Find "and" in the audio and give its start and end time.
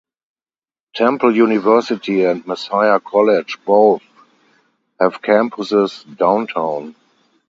2.23-2.43